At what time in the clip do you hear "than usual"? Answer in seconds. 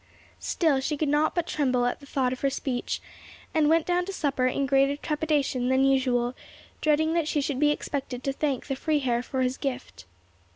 5.69-6.33